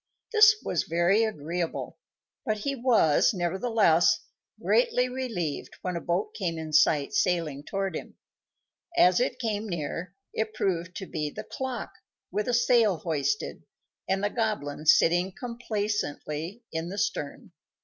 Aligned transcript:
This 0.33 0.55
was 0.65 0.85
very 0.85 1.23
agreeable; 1.23 1.99
but 2.43 2.57
he 2.57 2.73
was, 2.75 3.35
nevertheless, 3.35 4.21
greatly 4.59 5.07
relieved 5.07 5.75
when 5.83 5.95
a 5.95 6.01
boat 6.01 6.33
came 6.33 6.57
in 6.57 6.73
sight 6.73 7.13
sailing 7.13 7.61
toward 7.63 7.95
him. 7.95 8.15
As 8.97 9.19
it 9.19 9.37
came 9.37 9.69
near, 9.69 10.15
it 10.33 10.55
proved 10.55 10.95
to 10.95 11.05
be 11.05 11.29
the 11.29 11.43
clock, 11.43 11.91
with 12.31 12.47
a 12.47 12.53
sail 12.55 12.97
hoisted, 12.97 13.61
and 14.09 14.23
the 14.23 14.31
Goblin 14.31 14.87
sitting 14.87 15.33
complacently 15.33 16.63
in 16.71 16.89
the 16.89 16.97
stern. 16.97 17.51